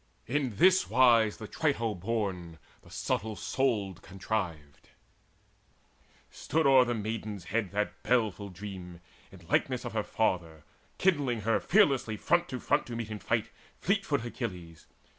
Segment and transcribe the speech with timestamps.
[0.25, 4.89] In this wise The Trito born, the subtle souled, contrived:
[6.31, 8.99] Stood o'er the maiden's head that baleful dream
[9.31, 10.63] In likeness of her father,
[10.97, 14.87] kindling her Fearlessly front to front to meet in fight Fleetfoot Achilles.